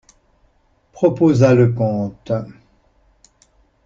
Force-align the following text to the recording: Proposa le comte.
Proposa 0.93 1.53
le 1.53 1.67
comte. 1.73 2.31